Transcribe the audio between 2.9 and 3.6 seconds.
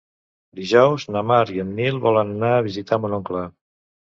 mon oncle.